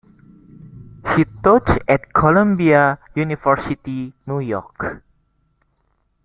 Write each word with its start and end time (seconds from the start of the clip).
He 1.13 1.25
taught 1.43 1.77
at 1.87 2.11
Columbia 2.11 2.97
University, 3.13 4.11
New 4.25 4.39
York. 4.39 5.03